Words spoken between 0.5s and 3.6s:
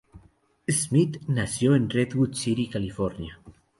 Smith nació en Redwood City, California.